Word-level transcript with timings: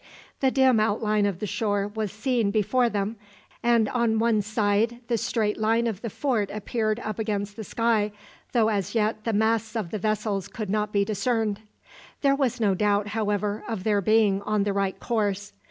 The 0.39 0.49
dim 0.49 0.79
outline 0.79 1.27
of 1.27 1.37
the 1.37 1.45
shore 1.45 1.87
was 1.87 2.11
seen 2.11 2.49
before 2.49 2.89
them, 2.89 3.17
and 3.61 3.87
on 3.89 4.17
one 4.17 4.41
side 4.41 4.99
the 5.09 5.15
straight 5.19 5.59
line 5.59 5.85
of 5.85 6.01
the 6.01 6.09
fort 6.09 6.49
appeared 6.51 6.99
up 7.01 7.19
against 7.19 7.55
the 7.55 7.63
sky, 7.63 8.11
though 8.51 8.69
as 8.69 8.95
yet 8.95 9.25
the 9.25 9.31
masts 9.33 9.75
of 9.75 9.91
the 9.91 9.99
vessels 9.99 10.47
could 10.47 10.71
not 10.71 10.91
be 10.91 11.05
discerned. 11.05 11.59
There 12.21 12.35
was 12.35 12.59
no 12.59 12.73
doubt, 12.73 13.09
however, 13.09 13.63
of 13.67 13.83
their 13.83 14.01
being 14.01 14.41
on 14.41 14.63
the 14.63 14.73
right 14.73 14.99
course. 14.99 15.53